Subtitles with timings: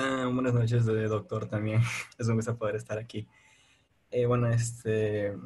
[0.00, 1.82] Ah, buenas noches, doctor, también.
[2.18, 3.26] Es un gusto poder estar aquí.
[4.12, 5.36] Eh, bueno, este,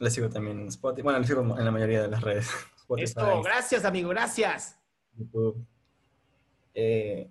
[0.00, 1.02] le sigo también en Spotify.
[1.02, 2.50] Bueno, le sigo en la mayoría de las redes.
[2.96, 4.76] Esto, gracias, amigo, gracias.
[5.16, 5.64] YouTube.
[6.74, 7.30] Eh,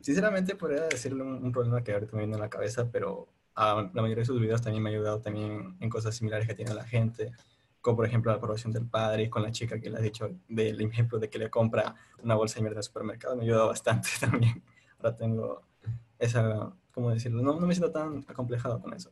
[0.00, 3.26] sinceramente, podría decirle un, problema que ahorita me viene a la cabeza, pero
[3.56, 6.74] la mayoría de sus videos también me ha ayudado también en cosas similares que tiene
[6.74, 7.32] la gente,
[7.80, 10.80] como por ejemplo la aprobación del padre, con la chica que le ha dicho del
[10.80, 14.10] ejemplo de que le compra una bolsa de mierda el supermercado, me ha ayudado bastante
[14.20, 14.62] también.
[14.98, 15.73] Ahora tengo
[16.18, 17.42] esa, ¿cómo decirlo?
[17.42, 19.10] No, no me siento tan acomplejado con eso.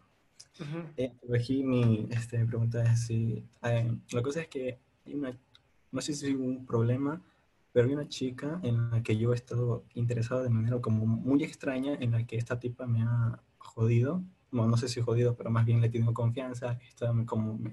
[0.60, 5.36] Uh aquí mi este, pregunta es si, eh, la cosa es que hay una,
[5.90, 7.22] no sé si es un problema,
[7.72, 11.42] pero hay una chica en la que yo he estado interesado de manera como muy
[11.42, 15.50] extraña, en la que esta tipa me ha jodido, bueno, no sé si jodido, pero
[15.50, 17.72] más bien le he tenido confianza, está como me,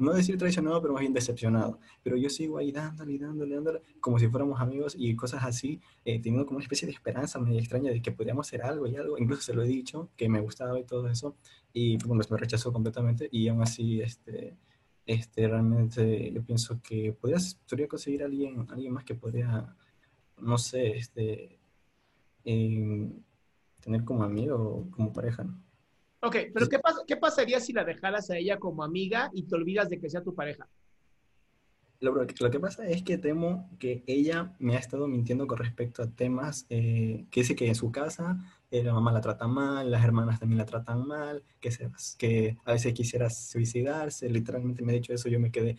[0.00, 1.78] no decir traicionado, pero más bien decepcionado.
[2.02, 6.20] Pero yo sigo ahí dándole, dándole, dándole, como si fuéramos amigos y cosas así, eh,
[6.20, 9.18] teniendo como una especie de esperanza medio extraña de que podríamos hacer algo y algo.
[9.18, 11.36] Incluso se lo he dicho, que me gustaba y todo eso.
[11.72, 14.56] Y bueno, me rechazó completamente y aún así, este,
[15.06, 19.76] este, realmente yo pienso que podrías, podría conseguir alguien, alguien más que podría,
[20.38, 21.58] no sé, este,
[22.44, 23.08] eh,
[23.80, 25.44] tener como amigo o como pareja.
[25.44, 25.69] ¿no?
[26.22, 29.88] Ok, pero ¿qué, ¿qué pasaría si la dejaras a ella como amiga y te olvidas
[29.88, 30.68] de que sea tu pareja?
[32.00, 36.02] Lo, lo, que pasa es que temo que ella me ha estado mintiendo con respecto
[36.02, 38.38] a temas eh, que dice que en su casa
[38.70, 42.56] eh, la mamá la trata mal, las hermanas también la tratan mal, que, se, que
[42.64, 45.76] a veces quisiera suicidarse, literalmente me ha dicho eso, yo me quedé,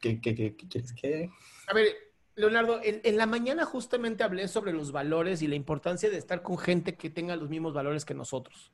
[0.00, 1.30] ¿qué, qué, qué, quieres que?
[1.66, 1.88] A ver,
[2.34, 6.40] Leonardo, en, en, la mañana justamente hablé sobre los valores y la importancia de estar
[6.40, 8.72] con gente que tenga los mismos valores que nosotros.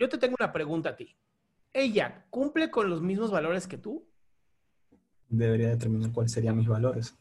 [0.00, 1.14] Yo te tengo una pregunta a ti.
[1.74, 4.08] ¿Ella cumple con los mismos valores que tú?
[5.28, 7.14] Debería determinar cuáles serían mis valores.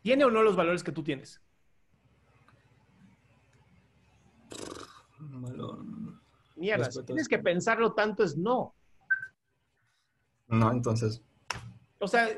[0.00, 1.42] ¿Tiene o no los valores que tú tienes?
[5.18, 5.84] Valor.
[6.54, 8.72] Mierda, si tienes que pensarlo tanto es no.
[10.46, 11.20] No, entonces.
[11.98, 12.28] O sea,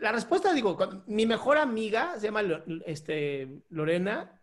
[0.00, 2.42] la respuesta, digo, mi mejor amiga se llama
[2.86, 4.40] este, Lorena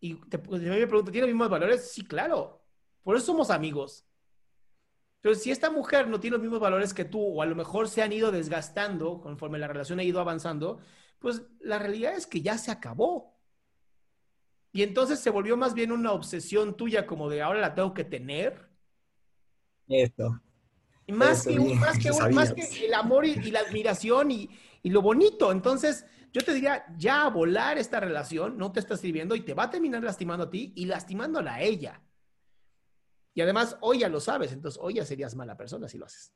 [0.00, 1.92] y te, me pregunta, ¿tiene los mismos valores?
[1.92, 2.63] Sí, claro.
[3.04, 4.04] Por eso somos amigos.
[5.20, 7.88] Pero si esta mujer no tiene los mismos valores que tú, o a lo mejor
[7.88, 10.80] se han ido desgastando conforme la relación ha ido avanzando,
[11.18, 13.38] pues la realidad es que ya se acabó.
[14.72, 18.04] Y entonces se volvió más bien una obsesión tuya, como de ahora la tengo que
[18.04, 18.68] tener.
[19.88, 20.42] Esto.
[21.06, 24.50] Y más, que, más, que, más que, el amor y, la admiración y,
[24.82, 25.52] y, lo bonito.
[25.52, 29.54] Entonces, yo te diría, ya a volar esta relación no te está sirviendo y te
[29.54, 32.02] va a terminar lastimando a ti y lastimándola a ella.
[33.34, 36.32] Y además, hoy ya lo sabes, entonces hoy ya serías mala persona si lo haces.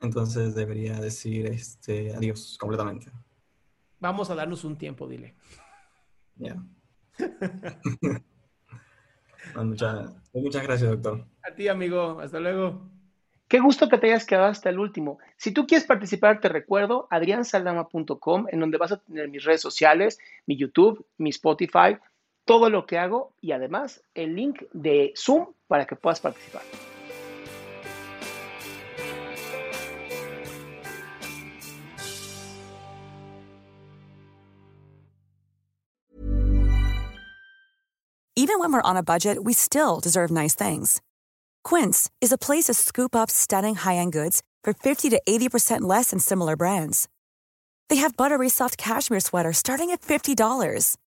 [0.00, 3.10] Entonces debería decir este, adiós completamente.
[4.00, 5.34] Vamos a darnos un tiempo, dile.
[6.36, 6.56] Ya.
[9.56, 11.26] muchas, muchas gracias, doctor.
[11.42, 12.20] A ti, amigo.
[12.20, 12.88] Hasta luego.
[13.48, 15.18] Qué gusto que te hayas quedado hasta el último.
[15.36, 20.18] Si tú quieres participar, te recuerdo adriansaldama.com, en donde vas a tener mis redes sociales,
[20.46, 21.96] mi YouTube, mi Spotify,
[22.48, 26.62] todo lo que hago y además el link de Zoom para que puedas participar.
[38.34, 41.02] Even when we're on a budget, we still deserve nice things.
[41.64, 46.10] Quince is a place to scoop up stunning high-end goods for 50 to 80% less
[46.10, 47.08] than similar brands.
[47.90, 50.96] They have buttery soft cashmere sweaters starting at $50,